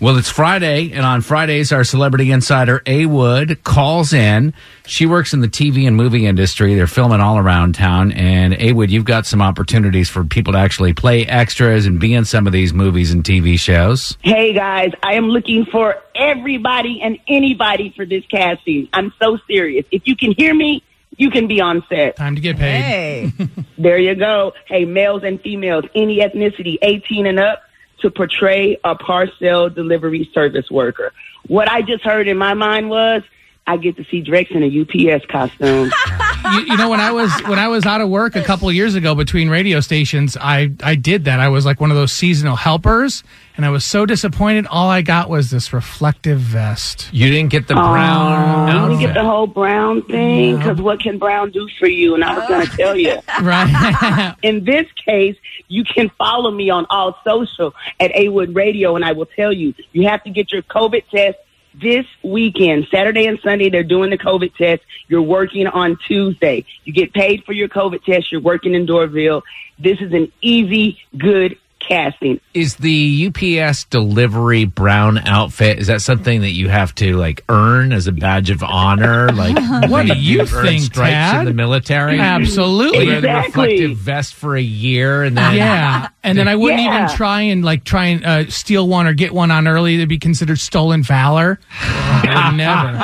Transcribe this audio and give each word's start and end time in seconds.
Well, 0.00 0.16
it's 0.16 0.30
Friday, 0.30 0.92
and 0.92 1.04
on 1.04 1.20
Fridays, 1.20 1.72
our 1.72 1.84
celebrity 1.84 2.30
insider 2.30 2.82
A 2.86 3.04
Wood 3.04 3.62
calls 3.64 4.14
in. 4.14 4.54
She 4.86 5.04
works 5.04 5.34
in 5.34 5.40
the 5.40 5.46
TV 5.46 5.86
and 5.86 5.94
movie 5.94 6.24
industry. 6.24 6.74
They're 6.74 6.86
filming 6.86 7.20
all 7.20 7.36
around 7.36 7.74
town. 7.74 8.10
And 8.12 8.54
A 8.54 8.72
Wood, 8.72 8.90
you've 8.90 9.04
got 9.04 9.26
some 9.26 9.42
opportunities 9.42 10.08
for 10.08 10.24
people 10.24 10.54
to 10.54 10.58
actually 10.58 10.94
play 10.94 11.26
extras 11.26 11.84
and 11.84 12.00
be 12.00 12.14
in 12.14 12.24
some 12.24 12.46
of 12.46 12.54
these 12.54 12.72
movies 12.72 13.12
and 13.12 13.22
TV 13.22 13.58
shows. 13.58 14.16
Hey 14.22 14.54
guys, 14.54 14.92
I 15.02 15.16
am 15.16 15.26
looking 15.26 15.66
for 15.66 15.96
everybody 16.14 17.02
and 17.02 17.18
anybody 17.28 17.92
for 17.94 18.06
this 18.06 18.24
casting. 18.30 18.88
I'm 18.94 19.12
so 19.20 19.36
serious. 19.46 19.84
If 19.90 20.06
you 20.06 20.16
can 20.16 20.32
hear 20.32 20.54
me, 20.54 20.82
you 21.18 21.30
can 21.30 21.46
be 21.46 21.60
on 21.60 21.84
set. 21.90 22.16
Time 22.16 22.36
to 22.36 22.40
get 22.40 22.56
paid. 22.56 22.80
Hey. 22.80 23.32
There 23.76 23.98
you 23.98 24.14
go. 24.14 24.52
Hey, 24.66 24.84
males 24.84 25.22
and 25.24 25.40
females, 25.40 25.84
any 25.94 26.18
ethnicity, 26.20 26.76
18 26.82 27.26
and 27.26 27.38
up, 27.38 27.62
to 28.00 28.10
portray 28.10 28.78
a 28.84 28.94
parcel 28.94 29.70
delivery 29.70 30.30
service 30.32 30.70
worker. 30.70 31.12
What 31.46 31.70
I 31.70 31.82
just 31.82 32.04
heard 32.04 32.28
in 32.28 32.38
my 32.38 32.54
mind 32.54 32.90
was, 32.90 33.22
I 33.66 33.76
get 33.76 33.96
to 33.96 34.04
see 34.04 34.22
Drex 34.22 34.50
in 34.50 34.62
a 34.62 35.14
UPS 35.16 35.26
costume. 35.26 35.90
you, 36.52 36.60
you 36.60 36.76
know 36.76 36.90
when 36.90 37.00
I 37.00 37.12
was 37.12 37.32
when 37.46 37.58
I 37.58 37.68
was 37.68 37.86
out 37.86 38.00
of 38.00 38.08
work 38.08 38.36
a 38.36 38.42
couple 38.42 38.68
of 38.68 38.74
years 38.74 38.94
ago 38.94 39.14
between 39.14 39.48
radio 39.48 39.80
stations, 39.80 40.36
I 40.40 40.72
I 40.82 40.94
did 40.94 41.24
that. 41.24 41.40
I 41.40 41.48
was 41.48 41.64
like 41.64 41.80
one 41.80 41.90
of 41.90 41.96
those 41.96 42.12
seasonal 42.12 42.56
helpers, 42.56 43.22
and 43.56 43.66
I 43.66 43.70
was 43.70 43.84
so 43.84 44.06
disappointed. 44.06 44.66
All 44.66 44.88
I 44.88 45.02
got 45.02 45.28
was 45.28 45.50
this 45.50 45.72
reflective 45.72 46.38
vest. 46.38 47.08
You 47.12 47.30
didn't 47.30 47.50
get 47.50 47.68
the 47.68 47.74
brown 47.74 48.30
I 48.70 48.88
didn't 48.88 49.00
get 49.00 49.14
the 49.14 49.24
whole 49.24 49.46
brown 49.46 50.02
thing 50.02 50.56
because 50.56 50.80
what 50.80 51.00
can 51.00 51.18
brown 51.18 51.50
do 51.50 51.68
for 51.78 51.86
you? 51.86 52.14
And 52.14 52.24
I 52.24 52.38
was 52.38 52.48
going 52.48 52.66
to 52.70 52.76
tell 52.76 52.96
you. 52.96 53.18
Right. 53.42 54.34
In 54.42 54.64
this 54.64 54.86
case, 55.04 55.36
you 55.68 55.84
can 55.84 56.10
follow 56.18 56.50
me 56.50 56.70
on 56.70 56.86
all 56.90 57.16
social 57.24 57.74
at 57.98 58.10
Awood 58.14 58.54
Radio, 58.54 58.96
and 58.96 59.04
I 59.04 59.12
will 59.12 59.26
tell 59.26 59.52
you, 59.52 59.74
you 59.92 60.08
have 60.08 60.22
to 60.24 60.30
get 60.30 60.52
your 60.52 60.62
COVID 60.62 61.06
test 61.10 61.38
this 61.80 62.06
weekend. 62.22 62.86
Saturday 62.90 63.26
and 63.26 63.38
Sunday, 63.40 63.70
they're 63.70 63.82
doing 63.82 64.10
the 64.10 64.18
COVID 64.18 64.54
test. 64.54 64.82
You're 65.08 65.22
working 65.22 65.66
on 65.66 65.98
Tuesday. 66.06 66.64
You 66.84 66.92
get 66.92 67.12
paid 67.12 67.44
for 67.44 67.52
your 67.52 67.68
COVID 67.68 68.04
test. 68.04 68.30
You're 68.30 68.40
working 68.40 68.74
in 68.74 68.86
Doraville. 68.86 69.42
This 69.78 70.00
is 70.00 70.12
an 70.12 70.32
easy, 70.40 70.98
good 71.16 71.56
casting. 71.80 72.40
Is 72.54 72.76
the 72.76 73.28
UPS 73.28 73.84
delivery 73.84 74.64
brown 74.64 75.18
outfit, 75.18 75.78
is 75.78 75.86
that 75.88 76.02
something 76.02 76.40
that 76.42 76.50
you 76.52 76.68
have 76.68 76.94
to 76.96 77.16
like 77.16 77.42
earn 77.48 77.92
as 77.92 78.06
a 78.06 78.12
badge 78.12 78.50
of 78.50 78.62
honor? 78.62 79.28
Like, 79.40 79.90
What 79.90 80.06
do 80.06 80.14
you 80.18 80.44
think, 80.46 80.82
stripes 80.82 81.12
Tad? 81.12 81.40
in 81.40 81.44
the 81.46 81.52
military? 81.54 82.18
Absolutely. 82.18 83.06
Wear 83.06 83.20
the 83.20 83.28
Exactly. 83.28 83.62
reflective 83.72 83.96
vest 83.96 84.34
for 84.34 84.56
a 84.56 84.60
year 84.62 85.22
and 85.24 85.36
then 85.36 85.54
Yeah, 85.56 86.08
and 86.22 86.36
then 86.36 86.46
I 86.48 86.56
wouldn't 86.56 86.82
Yeah. 86.82 87.04
even 87.04 87.16
try 87.16 87.40
and 87.42 87.64
like 87.64 87.84
try 87.84 88.06
and 88.06 88.24
uh, 88.24 88.50
steal 88.50 88.86
one 88.86 89.06
or 89.06 89.14
get 89.14 89.32
one 89.32 89.50
on 89.50 89.66
early. 89.66 89.94
It'd 89.96 90.08
be 90.08 90.18
considered 90.18 90.58
stolen 90.58 91.02
valor. 91.02 91.58
I 91.80 92.52
never. 92.54 92.98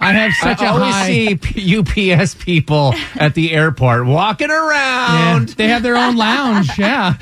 I 0.00 0.12
have 0.12 0.32
such 0.34 0.60
I 0.60 0.66
a 0.66 0.72
always 0.72 0.94
high. 0.94 1.06
see 1.06 1.34
P- 1.36 2.12
UPS 2.14 2.34
people 2.36 2.94
at 3.16 3.34
the 3.34 3.52
airport 3.52 4.06
walking 4.06 4.48
Yeah, 4.50 4.68
around. 4.68 5.48
they 5.50 5.68
have 5.68 5.82
their 5.82 5.96
own 5.96 6.16
lounge. 6.16 6.78
Yeah. 6.78 7.14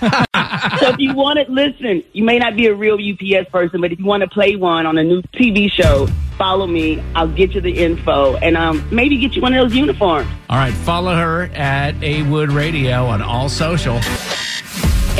So 0.78 0.88
if 0.88 0.98
you 0.98 1.14
want 1.14 1.38
to 1.38 1.50
listen, 1.50 2.02
you 2.12 2.24
may 2.24 2.38
not 2.38 2.56
be 2.56 2.66
a 2.66 2.74
real 2.74 2.96
UPS 2.96 3.50
person, 3.50 3.80
but 3.80 3.92
if 3.92 3.98
you 3.98 4.04
want 4.04 4.22
to 4.22 4.28
play 4.28 4.56
one 4.56 4.86
on 4.86 4.98
a 4.98 5.04
new 5.04 5.22
TV 5.34 5.70
show, 5.70 6.06
follow 6.36 6.66
me. 6.66 7.02
I'll 7.14 7.28
get 7.28 7.52
you 7.54 7.60
the 7.60 7.72
info 7.72 8.36
and 8.36 8.56
um, 8.56 8.86
maybe 8.90 9.18
get 9.18 9.36
you 9.36 9.42
one 9.42 9.54
of 9.54 9.62
those 9.62 9.76
uniforms. 9.76 10.28
All 10.48 10.56
right, 10.56 10.72
follow 10.72 11.14
her 11.14 11.44
at 11.54 11.94
A 12.02 12.22
Wood 12.24 12.50
Radio 12.50 13.06
on 13.06 13.22
all 13.22 13.48
social. 13.48 14.00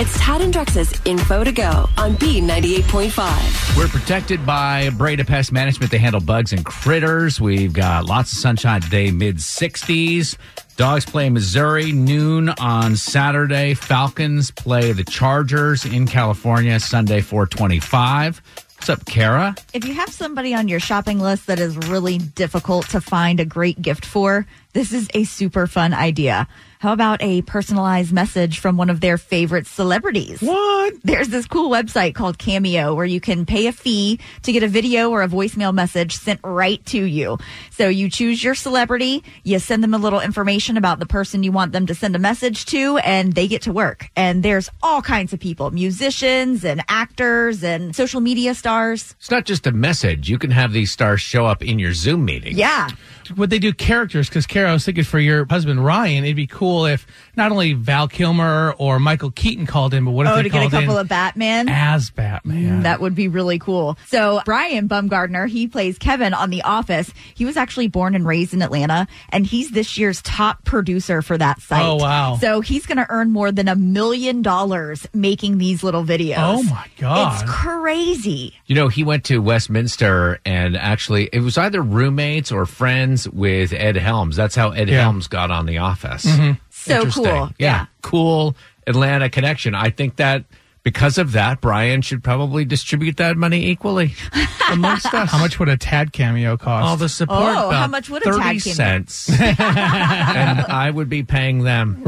It's 0.01 0.19
Tad 0.19 0.41
and 0.41 0.51
Drex's 0.51 0.99
Info 1.05 1.45
to 1.45 1.53
Go 1.53 1.87
on 1.99 2.17
B98.5. 2.17 3.77
We're 3.77 3.87
protected 3.87 4.47
by 4.47 4.89
Breda 4.89 5.27
Pest 5.27 5.53
Management. 5.53 5.93
They 5.93 5.99
handle 5.99 6.23
bugs 6.23 6.55
and 6.55 6.65
critters. 6.65 7.39
We've 7.39 7.75
got 7.75 8.07
lots 8.07 8.33
of 8.33 8.39
sunshine 8.39 8.81
today, 8.81 9.11
mid 9.11 9.37
60s. 9.37 10.39
Dogs 10.79 11.05
play 11.05 11.29
Missouri, 11.29 11.93
noon 11.93 12.49
on 12.49 12.97
Saturday. 12.97 13.75
Falcons 13.75 14.51
play 14.51 14.93
the 14.93 15.05
Chargers 15.05 15.85
in 15.85 16.07
California, 16.07 16.81
Sunday, 16.81 17.21
425. 17.21 18.41
What's 18.77 18.89
up, 18.89 19.05
Kara? 19.05 19.55
If 19.75 19.85
you 19.85 19.93
have 19.93 20.09
somebody 20.09 20.55
on 20.55 20.67
your 20.67 20.81
shopping 20.81 21.21
list 21.21 21.47
that 21.49 21.59
is 21.59 21.77
really 21.77 22.17
difficult 22.17 22.89
to 22.89 23.03
find 23.03 23.39
a 23.39 23.45
great 23.45 23.83
gift 23.83 24.07
for, 24.07 24.47
this 24.73 24.93
is 24.93 25.09
a 25.15 25.25
super 25.25 25.67
fun 25.67 25.93
idea. 25.93 26.47
How 26.79 26.95
about 26.95 27.21
a 27.21 27.43
personalized 27.43 28.11
message 28.11 28.59
from 28.59 28.79
one 28.79 28.89
of 28.89 29.01
their 29.01 29.19
favorite 29.19 29.67
celebrities? 29.67 30.41
What? 30.41 30.95
There's 31.05 31.29
this 31.29 31.47
cool 31.47 31.69
website 31.69 32.15
called 32.15 32.39
Cameo 32.39 32.95
where 32.95 33.05
you 33.05 33.21
can 33.21 33.45
pay 33.45 33.67
a 33.67 33.73
fee 33.73 34.19
to 34.45 34.53
get 34.53 34.63
a 34.63 34.69
video 34.69 35.11
or 35.11 35.23
a 35.23 35.29
voicemail 35.29 35.75
message 35.75 36.17
sent 36.17 36.41
right 36.43 36.83
to 36.87 37.03
you. 37.05 37.37
So 37.71 37.89
you 37.89 38.09
choose 38.09 38.43
your 38.43 38.55
celebrity, 38.55 39.23
you 39.45 39.59
send 39.59 39.85
them 39.85 39.93
a 39.93 39.99
little 39.99 40.21
information 40.21 40.79
about 40.79 41.01
the 41.01 41.07
person 41.07 41.43
you 41.43 41.53
want 41.53 41.73
them 41.73 41.85
to 41.85 41.95
send 41.95 42.17
a 42.17 42.19
message 42.19 42.65
to, 42.67 42.97
and 42.99 43.35
they 43.35 43.47
get 43.47 43.61
to 43.63 43.73
work. 43.73 44.09
And 44.17 44.43
there's 44.43 44.71
all 44.83 45.03
kinds 45.03 45.35
of 45.35 45.41
people, 45.41 45.71
musicians 45.71 46.65
and 46.65 46.83
actors 46.89 47.63
and 47.63 47.95
social 47.95 48.23
media 48.23 48.55
stars. 48.55 49.15
It's 49.19 49.31
not 49.31 49.45
just 49.45 49.67
a 49.67 49.73
message. 49.73 50.31
You 50.31 50.39
can 50.39 50.51
have 50.51 50.73
these 50.73 50.91
stars 50.91 51.21
show 51.21 51.45
up 51.45 51.63
in 51.63 51.79
your 51.79 51.93
Zoom 51.93 52.25
meeting. 52.25 52.57
Yeah. 52.57 52.89
Would 53.37 53.51
they 53.51 53.59
do 53.59 53.73
characters? 53.73 54.29
Because 54.29 54.47
Kara, 54.47 54.71
I 54.71 54.73
was 54.73 54.85
thinking 54.85 55.05
for 55.05 55.19
your 55.19 55.47
husband 55.47 55.85
Ryan, 55.85 56.25
it'd 56.25 56.37
be 56.37 56.47
cool 56.47 56.87
if 56.87 57.07
not 57.37 57.53
only 57.53 57.73
Val 57.73 58.09
Kilmer 58.09 58.75
or 58.79 58.99
Michael 58.99 59.31
Keaton 59.31 59.67
called 59.67 59.95
in, 59.95 60.05
but 60.05 60.11
what 60.13 60.27
if 60.27 60.33
Oh, 60.33 60.37
they 60.37 60.43
to 60.45 60.49
get 60.49 60.67
a 60.67 60.71
couple 60.71 60.99
of 60.99 61.09
Batman. 61.09 61.69
as 61.69 62.11
Batman? 62.11 62.83
That 62.83 63.01
would 63.01 63.15
be 63.15 63.29
really 63.29 63.59
cool. 63.59 63.97
So 64.07 64.41
Brian 64.45 64.87
Baumgartner, 64.87 65.47
he 65.47 65.67
plays 65.67 65.99
Kevin 65.99 66.35
on 66.35 66.51
The 66.51 66.63
Office. 66.63 67.13
He 67.35 67.45
was 67.45 67.57
actually 67.57 67.89
born 67.89 68.15
and 68.15 68.27
raised 68.27 68.55
in 68.55 68.63
Atlanta, 68.63 69.07
and 69.31 69.47
he's 69.47 69.71
this 69.71 69.97
year's 69.99 70.23
top 70.23 70.65
producer 70.65 71.23
for 71.23 71.39
that 71.39 71.57
oh, 71.59 71.63
site. 71.63 71.83
Oh, 71.83 71.97
wow. 71.97 72.39
So 72.41 72.61
he's 72.61 72.87
going 72.87 72.99
to 72.99 73.07
earn 73.11 73.31
more 73.31 73.53
than 73.53 73.69
a 73.69 73.77
million 73.77 74.43
dollars 74.43 75.07
making 75.15 75.59
these 75.59 75.83
little 75.83 76.05
videos. 76.05 76.37
Oh, 76.39 76.63
my 76.65 76.87
God. 76.99 77.43
It's 77.43 77.51
crazy. 77.51 78.55
You 78.67 78.75
know, 78.75 78.89
he 78.89 79.05
went 79.05 79.25
to 79.25 79.39
Westminster 79.39 80.41
and 80.45 80.77
actually, 80.77 81.29
it 81.33 81.41
was 81.41 81.59
either 81.59 81.83
roommates 81.83 82.53
or 82.53 82.67
friends 82.67 83.20
with 83.29 83.73
Ed 83.73 83.97
Helms. 83.97 84.37
That's 84.37 84.55
how 84.55 84.71
Ed 84.71 84.89
Yeah. 84.89 85.03
Helms 85.03 85.27
got 85.29 85.51
on 85.51 85.67
The 85.67 85.79
Office. 85.79 86.25
Mm-hmm. 86.25 86.53
So 86.71 87.07
cool. 87.11 87.51
Yeah. 87.59 87.87
Cool 88.03 88.57
Atlanta 88.87 89.29
connection. 89.29 89.75
I 89.75 89.91
think 89.91 90.17
that 90.17 90.45
because 90.83 91.19
of 91.19 91.33
that, 91.33 91.61
Brian 91.61 92.01
should 92.01 92.25
probably 92.25 92.65
distribute 92.65 93.19
that 93.19 93.37
money 93.37 93.67
equally 93.67 94.15
amongst 94.71 95.13
us. 95.13 95.31
How 95.31 95.39
much 95.39 95.59
would 95.59 95.69
a 95.69 95.77
Tad 95.77 96.11
cameo 96.13 96.57
cost? 96.57 96.87
All 96.89 96.97
the 96.97 97.09
support. 97.11 97.39
Oh, 97.43 97.71
how 97.71 97.87
much 97.87 98.09
would 98.09 98.23
a 98.23 98.33
30 98.33 98.39
tag 98.39 98.61
cameo- 98.63 98.75
cents. 98.75 99.29
and 99.41 100.61
I 100.61 100.91
would 100.91 101.11
be 101.11 101.23
paying 101.23 101.65
them. 101.65 102.03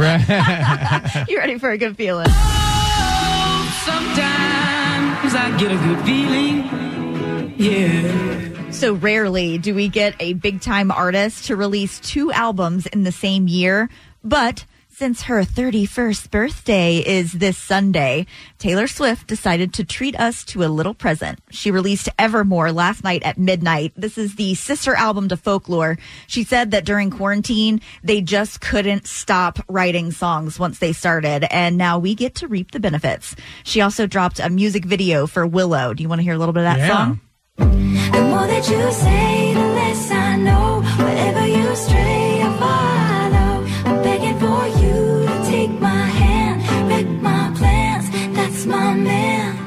You 1.29 1.37
ready 1.39 1.59
for 1.59 1.71
a 1.71 1.77
good 1.77 1.97
feeling? 1.99 2.27
Oh, 2.29 3.83
sometimes 3.85 5.35
I 5.35 5.55
get 5.59 5.71
a 5.73 5.77
good 5.77 6.05
feeling. 6.07 7.55
Yeah. 7.59 8.49
So 8.73 8.95
rarely 8.95 9.59
do 9.59 9.75
we 9.77 9.87
get 9.89 10.17
a 10.19 10.33
big 10.33 10.61
time 10.61 10.91
artist 10.91 11.45
to 11.47 11.57
release 11.57 12.01
two 12.01 12.33
albums 12.33 12.87
in 12.87 13.05
the 13.05 13.13
same 13.13 13.47
year, 13.47 13.89
but 14.25 14.65
since 14.89 15.23
her 15.23 15.43
31st 15.45 16.31
birthday 16.31 16.97
is 16.99 17.33
this 17.33 17.57
Sunday, 17.57 18.27
Taylor 18.59 18.87
Swift 18.89 19.27
decided 19.29 19.73
to 19.75 19.85
treat 19.85 20.19
us 20.19 20.45
to 20.47 20.65
a 20.65 20.67
little 20.67 20.95
present. 20.95 21.39
She 21.51 21.71
released 21.71 22.09
Evermore 22.19 22.73
last 22.73 23.05
night 23.05 23.23
at 23.23 23.39
midnight. 23.39 23.93
This 23.97 24.19
is 24.19 24.35
the 24.35 24.55
sister 24.55 24.95
album 24.97 25.29
to 25.29 25.37
Folklore. 25.37 25.97
She 26.27 26.43
said 26.43 26.73
that 26.73 26.85
during 26.85 27.11
quarantine, 27.11 27.81
they 28.03 28.21
just 28.21 28.61
couldn't 28.61 29.07
stop 29.07 29.61
writing 29.69 30.11
songs 30.11 30.59
once 30.59 30.79
they 30.81 30.93
started, 30.93 31.45
and 31.55 31.79
now 31.79 31.99
we 31.99 32.15
get 32.17 32.35
to 32.37 32.49
reap 32.49 32.73
the 32.73 32.81
benefits. 32.81 33.37
She 33.65 33.81
also 33.81 34.07
dropped 34.07 34.41
a 34.41 34.51
music 34.51 34.85
video 34.85 35.27
for 35.29 35.47
Willow. 35.47 35.95
Do 35.95 36.03
you 36.03 36.09
want 36.09 36.19
to 36.19 36.25
hear 36.25 36.35
a 36.35 36.39
little 36.39 36.53
bit 36.53 36.65
of 36.65 36.77
that 36.77 36.79
Yeah. 36.79 36.89
song? 36.89 37.21
The 38.13 38.23
more 38.29 38.47
that 38.47 38.69
you 38.69 38.93
say, 38.93 39.55
the 39.55 39.61
less 39.61 40.11
I 40.11 40.37
know. 40.37 40.83
Wherever 40.99 41.47
you 41.47 41.75
stray, 41.77 42.43
I 42.43 42.59
follow. 42.59 43.65
I'm 43.91 44.03
begging 44.03 44.39
for 44.39 44.67
you 44.83 45.27
to 45.27 45.51
take 45.51 45.71
my 45.81 46.05
hand, 46.07 46.89
wreck 46.89 47.07
my 47.23 47.53
plans. 47.57 48.11
That's 48.37 48.67
my 48.67 48.95
man. 48.95 49.59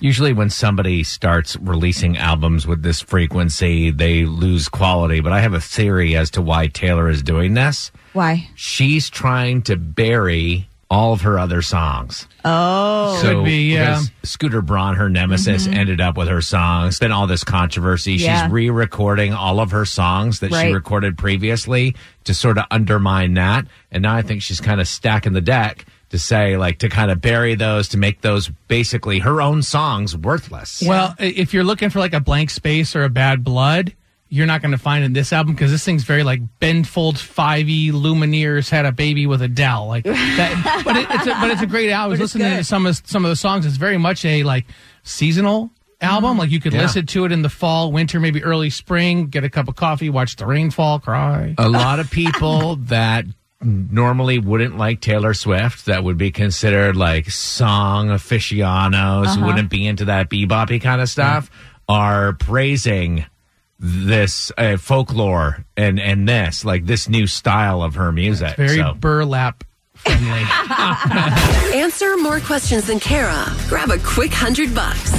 Usually, 0.00 0.32
when 0.32 0.50
somebody 0.50 1.02
starts 1.02 1.56
releasing 1.56 2.16
albums 2.16 2.66
with 2.66 2.82
this 2.82 3.00
frequency, 3.00 3.90
they 3.90 4.24
lose 4.24 4.68
quality. 4.68 5.20
But 5.20 5.32
I 5.32 5.40
have 5.40 5.54
a 5.54 5.60
theory 5.60 6.14
as 6.16 6.30
to 6.32 6.42
why 6.42 6.66
Taylor 6.68 7.08
is 7.08 7.22
doing 7.22 7.54
this. 7.54 7.90
Why? 8.12 8.48
She's 8.54 9.10
trying 9.10 9.62
to 9.62 9.76
bury 9.76 10.68
all 10.94 11.12
of 11.12 11.22
her 11.22 11.40
other 11.40 11.60
songs. 11.60 12.28
Oh. 12.44 13.18
So, 13.20 13.38
Could 13.38 13.46
be, 13.46 13.72
yeah. 13.74 14.00
Scooter 14.22 14.62
Braun, 14.62 14.94
her 14.94 15.08
nemesis, 15.08 15.64
mm-hmm. 15.64 15.74
ended 15.74 16.00
up 16.00 16.16
with 16.16 16.28
her 16.28 16.40
songs. 16.40 17.00
Then 17.00 17.10
all 17.10 17.26
this 17.26 17.42
controversy. 17.42 18.12
Yeah. 18.12 18.44
She's 18.44 18.52
re-recording 18.52 19.32
all 19.32 19.58
of 19.58 19.72
her 19.72 19.84
songs 19.84 20.38
that 20.38 20.52
she 20.54 20.72
recorded 20.72 21.18
previously 21.18 21.96
to 22.24 22.32
sort 22.32 22.58
of 22.58 22.66
undermine 22.70 23.34
that. 23.34 23.66
And 23.90 24.02
now 24.04 24.14
I 24.14 24.22
think 24.22 24.42
she's 24.42 24.60
kind 24.60 24.80
of 24.80 24.86
stacking 24.86 25.32
the 25.32 25.40
deck 25.40 25.84
to 26.10 26.18
say, 26.18 26.56
like, 26.56 26.78
to 26.78 26.88
kind 26.88 27.10
of 27.10 27.20
bury 27.20 27.56
those, 27.56 27.88
to 27.88 27.98
make 27.98 28.20
those 28.20 28.48
basically 28.68 29.18
her 29.18 29.42
own 29.42 29.62
songs 29.62 30.16
worthless. 30.16 30.80
Well, 30.86 31.16
if 31.18 31.52
you're 31.52 31.64
looking 31.64 31.90
for 31.90 31.98
like 31.98 32.14
a 32.14 32.20
blank 32.20 32.50
space 32.50 32.94
or 32.94 33.02
a 33.02 33.10
bad 33.10 33.42
blood, 33.42 33.94
you're 34.34 34.46
not 34.46 34.60
going 34.62 34.72
to 34.72 34.78
find 34.78 35.04
in 35.04 35.12
this 35.12 35.32
album 35.32 35.54
because 35.54 35.70
this 35.70 35.84
thing's 35.84 36.02
very 36.02 36.24
like 36.24 36.40
Ben 36.58 36.82
Folds 36.82 37.20
Five 37.20 37.68
E 37.68 37.92
Lumineers 37.92 38.68
had 38.68 38.84
a 38.84 38.90
baby 38.92 39.26
with 39.26 39.40
Adele 39.42 39.86
like 39.86 40.02
that. 40.04 40.82
but 40.84 40.96
it, 40.96 41.06
it's 41.10 41.26
a, 41.26 41.30
but 41.40 41.50
it's 41.52 41.62
a 41.62 41.66
great 41.66 41.90
album. 41.90 42.10
I 42.10 42.10
was 42.10 42.20
listening 42.20 42.56
to 42.56 42.64
some 42.64 42.84
of 42.86 43.00
some 43.04 43.24
of 43.24 43.28
the 43.28 43.36
songs. 43.36 43.64
It's 43.64 43.76
very 43.76 43.96
much 43.98 44.24
a 44.24 44.42
like 44.42 44.64
seasonal 45.04 45.70
album. 46.00 46.36
Like 46.38 46.50
you 46.50 46.58
could 46.60 46.72
Yeah. 46.72 46.82
listen 46.82 47.06
to 47.06 47.24
it 47.26 47.32
in 47.32 47.42
the 47.42 47.48
fall, 47.48 47.92
winter, 47.92 48.18
maybe 48.18 48.42
early 48.42 48.70
spring. 48.70 49.26
Get 49.28 49.44
a 49.44 49.48
cup 49.50 49.68
of 49.68 49.76
coffee, 49.76 50.10
watch 50.10 50.34
the 50.36 50.46
rainfall, 50.46 50.98
cry. 50.98 51.54
a 51.56 51.68
lot 51.68 52.00
of 52.00 52.10
people 52.10 52.76
that 52.86 53.24
normally 53.62 54.38
wouldn't 54.38 54.76
like 54.76 55.00
Taylor 55.00 55.32
Swift, 55.32 55.86
that 55.86 56.04
would 56.04 56.18
be 56.18 56.30
considered 56.30 56.96
like 56.96 57.30
song 57.30 58.10
aficionados, 58.10 59.36
who 59.36 59.44
wouldn't 59.44 59.70
be 59.70 59.86
into 59.86 60.06
that 60.06 60.28
beboppy 60.28 60.80
kind 60.82 61.00
of 61.00 61.08
stuff, 61.08 61.50
are 61.88 62.32
praising 62.34 63.24
this 63.86 64.50
uh, 64.56 64.78
folklore 64.78 65.64
and 65.76 66.00
and 66.00 66.26
this 66.26 66.64
like 66.64 66.86
this 66.86 67.06
new 67.08 67.26
style 67.26 67.82
of 67.82 67.96
her 67.96 68.10
music. 68.12 68.56
Very 68.56 68.78
So- 68.78 68.94
burlap 68.94 69.62
friendly. 69.94 70.42
Answer 71.78 72.16
more 72.18 72.40
questions 72.40 72.86
than 72.86 72.98
Kara. 73.00 73.46
Grab 73.68 73.90
a 73.90 73.98
quick 73.98 74.32
hundred 74.32 74.74
bucks. 74.74 75.12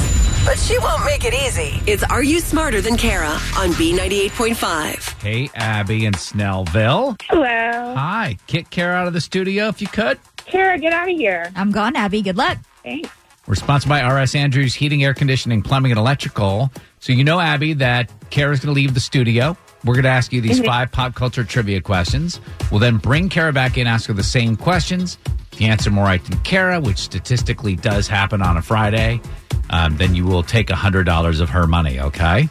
But 0.45 0.59
she 0.59 0.77
won't 0.79 1.03
make 1.05 1.25
it 1.25 1.33
easy. 1.33 1.79
It's 1.91 2.03
Are 2.03 2.21
You 2.23 2.39
Smarter 2.39 2.79
Than 2.79 2.97
Kara 2.97 3.29
on 3.57 3.71
B98.5. 3.71 5.21
Hey, 5.21 5.49
Abby 5.55 6.05
in 6.05 6.13
Snellville. 6.13 7.19
Hello. 7.29 7.95
Hi, 7.95 8.37
kick 8.45 8.69
Kara 8.69 8.95
out 8.95 9.07
of 9.07 9.13
the 9.13 9.21
studio 9.21 9.67
if 9.69 9.81
you 9.81 9.87
could. 9.87 10.19
Kara, 10.37 10.77
get 10.77 10.93
out 10.93 11.09
of 11.09 11.17
here. 11.17 11.51
I'm 11.55 11.71
gone, 11.71 11.95
Abby. 11.95 12.21
Good 12.21 12.37
luck. 12.37 12.59
Thanks. 12.83 13.09
We're 13.47 13.55
sponsored 13.55 13.89
by 13.89 14.01
RS 14.07 14.35
Andrews 14.35 14.75
Heating, 14.75 15.03
Air 15.03 15.13
Conditioning, 15.15 15.61
Plumbing, 15.63 15.91
and 15.91 15.99
Electrical. 15.99 16.71
So 17.05 17.13
you 17.13 17.23
know, 17.23 17.39
Abby, 17.39 17.73
that 17.73 18.11
Kara's 18.31 18.61
going 18.61 18.73
to 18.73 18.81
leave 18.81 18.95
the 18.95 18.99
studio. 18.99 19.55
We're 19.83 19.93
going 19.93 20.05
to 20.05 20.09
ask 20.09 20.33
you 20.33 20.41
these 20.41 20.59
five 20.65 20.91
pop 20.91 21.13
culture 21.13 21.43
trivia 21.43 21.79
questions. 21.79 22.41
We'll 22.71 22.79
then 22.79 22.97
bring 22.97 23.29
Kara 23.29 23.53
back 23.53 23.77
in, 23.77 23.85
ask 23.85 24.07
her 24.07 24.13
the 24.13 24.23
same 24.23 24.55
questions. 24.55 25.19
If 25.51 25.61
you 25.61 25.67
answer 25.67 25.91
more 25.91 26.05
right 26.05 26.25
than 26.25 26.39
Kara, 26.39 26.81
which 26.81 26.97
statistically 26.97 27.75
does 27.75 28.07
happen 28.07 28.41
on 28.41 28.57
a 28.57 28.61
Friday, 28.63 29.21
um, 29.69 29.97
then 29.97 30.15
you 30.15 30.25
will 30.25 30.41
take 30.41 30.69
$100 30.69 31.41
of 31.41 31.47
her 31.47 31.67
money, 31.67 31.99
okay? 31.99 32.49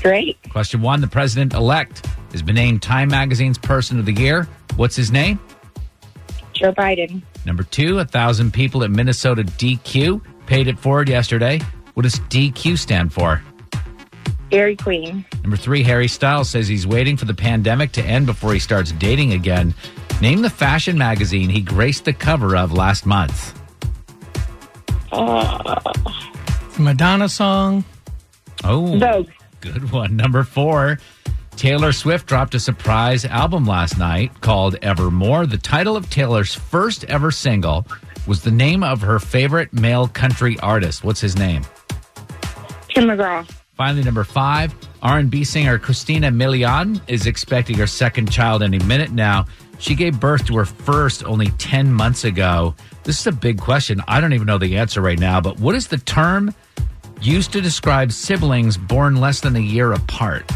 Great. 0.00 0.38
Question 0.50 0.80
one 0.80 1.00
The 1.00 1.08
president 1.08 1.52
elect 1.52 2.06
has 2.30 2.42
been 2.42 2.54
named 2.54 2.80
Time 2.80 3.08
Magazine's 3.08 3.58
Person 3.58 3.98
of 3.98 4.06
the 4.06 4.12
Year. 4.12 4.46
What's 4.76 4.94
his 4.94 5.10
name? 5.10 5.40
Joe 6.52 6.72
Biden. 6.72 7.22
Number 7.44 7.64
two, 7.64 7.98
a 7.98 8.04
thousand 8.04 8.54
people 8.54 8.84
at 8.84 8.92
Minnesota 8.92 9.42
DQ 9.42 10.22
paid 10.46 10.68
it 10.68 10.78
forward 10.78 11.08
yesterday. 11.08 11.60
What 11.94 12.04
does 12.04 12.20
DQ 12.20 12.78
stand 12.78 13.12
for? 13.12 13.42
Dairy 14.54 14.76
Queen. 14.76 15.24
Number 15.42 15.56
three, 15.56 15.82
Harry 15.82 16.06
Styles 16.06 16.48
says 16.48 16.68
he's 16.68 16.86
waiting 16.86 17.16
for 17.16 17.24
the 17.24 17.34
pandemic 17.34 17.90
to 17.92 18.02
end 18.04 18.24
before 18.24 18.52
he 18.52 18.60
starts 18.60 18.92
dating 18.92 19.32
again. 19.32 19.74
Name 20.20 20.42
the 20.42 20.48
fashion 20.48 20.96
magazine 20.96 21.50
he 21.50 21.60
graced 21.60 22.04
the 22.04 22.12
cover 22.12 22.54
of 22.56 22.72
last 22.72 23.04
month. 23.04 23.60
Uh, 25.10 25.80
Madonna 26.78 27.28
song. 27.28 27.84
Oh, 28.62 28.96
Vogue. 28.96 29.28
good 29.60 29.90
one. 29.90 30.14
Number 30.14 30.44
four, 30.44 31.00
Taylor 31.56 31.90
Swift 31.90 32.26
dropped 32.28 32.54
a 32.54 32.60
surprise 32.60 33.24
album 33.24 33.66
last 33.66 33.98
night 33.98 34.40
called 34.40 34.76
Evermore. 34.82 35.46
The 35.46 35.58
title 35.58 35.96
of 35.96 36.08
Taylor's 36.10 36.54
first 36.54 37.02
ever 37.06 37.32
single 37.32 37.88
was 38.28 38.42
the 38.42 38.52
name 38.52 38.84
of 38.84 39.00
her 39.00 39.18
favorite 39.18 39.72
male 39.72 40.06
country 40.06 40.56
artist. 40.60 41.02
What's 41.02 41.20
his 41.20 41.36
name? 41.36 41.64
Tim 42.88 43.06
McGraw. 43.08 43.44
Finally, 43.76 44.04
number 44.04 44.22
five, 44.22 44.72
R&B 45.02 45.42
singer 45.42 45.78
Christina 45.78 46.30
Milian 46.30 47.00
is 47.08 47.26
expecting 47.26 47.76
her 47.78 47.88
second 47.88 48.30
child 48.30 48.62
any 48.62 48.78
minute 48.80 49.10
now. 49.10 49.46
She 49.78 49.96
gave 49.96 50.20
birth 50.20 50.46
to 50.46 50.56
her 50.56 50.64
first 50.64 51.24
only 51.24 51.48
10 51.58 51.92
months 51.92 52.22
ago. 52.24 52.76
This 53.02 53.18
is 53.18 53.26
a 53.26 53.32
big 53.32 53.60
question. 53.60 54.00
I 54.06 54.20
don't 54.20 54.32
even 54.32 54.46
know 54.46 54.58
the 54.58 54.78
answer 54.78 55.00
right 55.00 55.18
now, 55.18 55.40
but 55.40 55.58
what 55.58 55.74
is 55.74 55.88
the 55.88 55.98
term 55.98 56.54
used 57.20 57.52
to 57.52 57.60
describe 57.60 58.12
siblings 58.12 58.76
born 58.76 59.16
less 59.16 59.40
than 59.40 59.56
a 59.56 59.60
year 59.60 59.92
apart? 59.92 60.48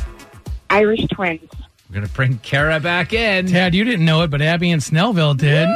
Irish 0.71 1.05
twins. 1.11 1.51
We're 1.89 1.95
going 1.95 2.07
to 2.07 2.13
bring 2.13 2.39
Kara 2.39 2.79
back 2.79 3.13
in. 3.13 3.47
Tad, 3.47 3.75
you 3.75 3.83
didn't 3.83 4.05
know 4.05 4.23
it, 4.23 4.29
but 4.29 4.43
Abby 4.43 4.71
and 4.71 4.81
Snellville 4.81 5.37
did. 5.37 5.69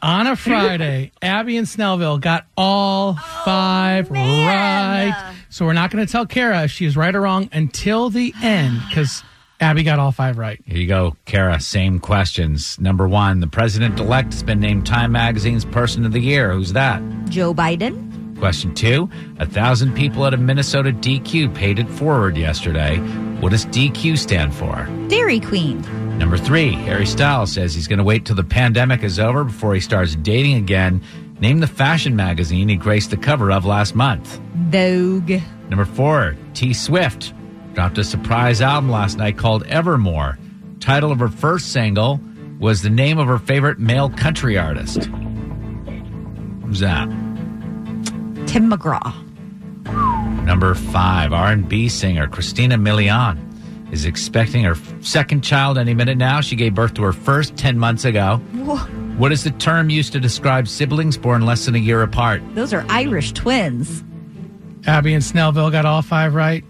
On 0.00 0.26
a 0.26 0.36
Friday, 0.36 1.12
Abby 1.20 1.56
and 1.58 1.66
Snellville 1.66 2.20
got 2.20 2.46
all 2.56 3.16
oh, 3.18 3.42
five 3.44 4.10
man. 4.10 5.12
right. 5.12 5.35
So 5.48 5.64
we're 5.64 5.72
not 5.72 5.90
going 5.90 6.04
to 6.04 6.10
tell 6.10 6.26
Kara 6.26 6.64
if 6.64 6.70
she 6.70 6.86
is 6.86 6.96
right 6.96 7.14
or 7.14 7.20
wrong 7.20 7.48
until 7.52 8.10
the 8.10 8.34
end 8.42 8.80
because 8.88 9.22
Abby 9.60 9.82
got 9.82 9.98
all 9.98 10.12
five 10.12 10.38
right. 10.38 10.60
Here 10.66 10.78
you 10.78 10.86
go, 10.86 11.16
Kara. 11.24 11.60
Same 11.60 11.98
questions. 11.98 12.78
Number 12.78 13.08
one, 13.08 13.40
the 13.40 13.46
president 13.46 13.98
elect 13.98 14.32
has 14.32 14.42
been 14.42 14.60
named 14.60 14.86
Time 14.86 15.12
Magazine's 15.12 15.64
Person 15.64 16.04
of 16.04 16.12
the 16.12 16.20
Year. 16.20 16.52
Who's 16.52 16.72
that? 16.74 17.02
Joe 17.28 17.54
Biden. 17.54 18.38
Question 18.38 18.74
two 18.74 19.08
A 19.38 19.46
thousand 19.46 19.94
people 19.94 20.26
at 20.26 20.34
a 20.34 20.36
Minnesota 20.36 20.92
DQ 20.92 21.54
paid 21.54 21.78
it 21.78 21.88
forward 21.88 22.36
yesterday. 22.36 22.98
What 23.40 23.50
does 23.50 23.64
DQ 23.66 24.18
stand 24.18 24.54
for? 24.54 24.86
Dairy 25.08 25.40
Queen. 25.40 25.80
Number 26.18 26.36
three 26.36 26.72
Harry 26.72 27.06
Styles 27.06 27.52
says 27.52 27.74
he's 27.74 27.88
going 27.88 27.98
to 27.98 28.04
wait 28.04 28.26
till 28.26 28.36
the 28.36 28.44
pandemic 28.44 29.02
is 29.02 29.18
over 29.18 29.44
before 29.44 29.72
he 29.72 29.80
starts 29.80 30.16
dating 30.16 30.56
again. 30.56 31.02
Name 31.40 31.60
the 31.60 31.66
fashion 31.66 32.14
magazine 32.14 32.68
he 32.68 32.76
graced 32.76 33.10
the 33.10 33.16
cover 33.16 33.50
of 33.50 33.64
last 33.64 33.94
month. 33.94 34.38
Vogue. 34.66 35.40
Number 35.68 35.84
four 35.84 36.36
T 36.54 36.72
Swift 36.74 37.32
dropped 37.74 37.98
a 37.98 38.04
surprise 38.04 38.60
album 38.60 38.90
last 38.90 39.18
night 39.18 39.36
called 39.36 39.64
Evermore. 39.66 40.38
Title 40.80 41.12
of 41.12 41.18
her 41.18 41.28
first 41.28 41.72
single 41.72 42.20
was 42.58 42.82
the 42.82 42.90
name 42.90 43.18
of 43.18 43.28
her 43.28 43.38
favorite 43.38 43.78
male 43.78 44.10
country 44.10 44.58
artist. 44.58 45.04
Who's 46.64 46.80
that? 46.80 47.08
Tim 48.46 48.70
McGraw. 48.70 49.14
Number 50.44 50.74
five, 50.74 51.32
R&B 51.32 51.88
singer 51.88 52.26
Christina 52.26 52.76
Milian 52.76 53.42
is 53.92 54.04
expecting 54.04 54.64
her 54.64 54.74
second 55.00 55.42
child 55.42 55.78
any 55.78 55.94
minute 55.94 56.18
now. 56.18 56.40
She 56.40 56.56
gave 56.56 56.74
birth 56.74 56.94
to 56.94 57.02
her 57.02 57.12
first 57.12 57.56
10 57.56 57.78
months 57.78 58.04
ago. 58.04 58.38
What 59.16 59.32
is 59.32 59.44
the 59.44 59.50
term 59.52 59.90
used 59.90 60.12
to 60.12 60.20
describe 60.20 60.66
siblings 60.66 61.16
born 61.16 61.46
less 61.46 61.66
than 61.66 61.74
a 61.74 61.78
year 61.78 62.02
apart? 62.02 62.42
Those 62.54 62.72
are 62.72 62.84
Irish 62.88 63.32
twins. 63.32 64.02
Abby 64.86 65.14
and 65.14 65.22
Snellville 65.22 65.72
got 65.72 65.84
all 65.84 66.02
five 66.02 66.34
right. 66.34 66.64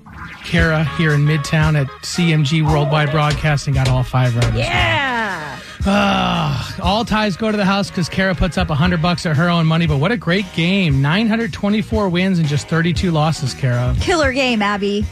Kara 0.45 0.85
here 0.97 1.13
in 1.13 1.27
Midtown 1.27 1.79
at 1.79 1.87
CMG 2.03 2.65
Worldwide 2.67 3.11
Broadcasting 3.11 3.75
got 3.75 3.89
all 3.89 4.03
five 4.03 4.35
right. 4.37 4.55
Yeah. 4.55 5.61
Ah, 5.89 6.77
all 6.83 7.05
ties 7.05 7.37
go 7.37 7.51
to 7.51 7.57
the 7.57 7.65
house 7.65 7.91
because 7.91 8.09
Kara 8.09 8.35
puts 8.35 8.59
up 8.59 8.69
100 8.69 9.01
bucks 9.01 9.25
of 9.25 9.37
her 9.37 9.49
own 9.49 9.67
money. 9.67 9.87
But 9.87 9.99
what 9.99 10.11
a 10.11 10.17
great 10.17 10.47
game. 10.55 11.01
924 11.01 12.09
wins 12.09 12.39
and 12.39 12.49
just 12.49 12.69
32 12.69 13.11
losses, 13.13 13.55
Kara. 13.55 13.95
Killer 14.01 14.33
game, 14.33 14.63
Abby. 14.63 15.03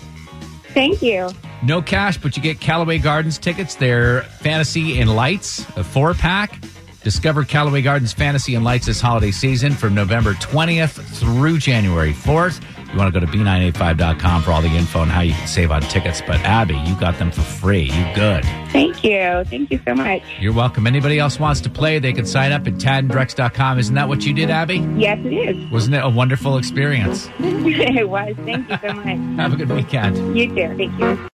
Thank 0.73 1.01
you. 1.03 1.31
No 1.63 1.81
cash, 1.81 2.19
but 2.19 2.37
you 2.37 2.43
get 2.43 2.61
Callaway 2.61 2.99
Gardens 2.99 3.39
tickets. 3.39 3.77
They're 3.77 4.23
Fantasy 4.23 4.99
In 4.99 5.09
Lights, 5.09 5.61
a 5.77 5.85
four 5.85 6.15
pack. 6.15 6.59
Discover 7.05 7.45
Callaway 7.45 7.83
Gardens 7.83 8.13
Fantasy 8.13 8.55
In 8.55 8.65
Lights 8.65 8.87
this 8.87 9.01
holiday 9.01 9.31
season 9.31 9.73
from 9.75 9.95
November 9.95 10.33
20th 10.35 11.01
through 11.19 11.59
January 11.59 12.13
4th. 12.13 12.61
You 12.95 13.01
want 13.01 13.13
to 13.13 13.21
go 13.21 13.27
to 13.27 13.33
b985.com 13.33 14.43
for 14.43 14.53
all 14.53 14.63
the 14.63 14.69
info 14.69 15.01
on 15.01 15.09
how 15.09 15.23
you 15.23 15.33
can 15.35 15.49
save 15.49 15.73
on 15.73 15.83
tickets. 15.83 16.23
But 16.25 16.37
Abby, 16.43 16.77
you 16.87 16.95
got 17.01 17.19
them 17.19 17.33
for 17.33 17.41
free. 17.41 17.91
You 17.91 18.15
good. 18.15 18.45
Thank 18.71 19.03
you. 19.03 19.43
Thank 19.47 19.73
you 19.73 19.81
so 19.85 19.97
much. 19.97 20.23
You're 20.39 20.53
welcome. 20.53 20.87
Anybody 20.87 21.19
else 21.19 21.41
wants 21.41 21.61
to 21.63 21.71
play, 21.71 21.99
they 21.99 22.13
can 22.13 22.25
sign 22.25 22.53
up 22.53 22.69
at 22.69 22.75
tadandrex.com. 22.75 23.81
Isn't 23.81 23.97
that 23.97 24.09
what 24.09 24.25
you 24.25 24.33
did, 24.33 24.49
Abby? 24.49 24.77
Yes, 24.97 25.19
it 25.25 25.33
is. 25.33 25.71
Wasn't 25.73 25.93
it 25.93 26.05
a 26.05 26.09
wonderful 26.09 26.57
experience? 26.57 27.29
it 27.41 28.09
was. 28.09 28.37
Thank 28.45 28.71
you 28.71 28.79
so 28.81 28.93
much. 28.93 29.41
Have 29.41 29.55
a 29.55 29.57
good 29.57 29.71
weekend. 29.71 30.39
You 30.39 30.47
too. 30.55 30.77
Thank 30.77 31.01
you. 31.01 31.29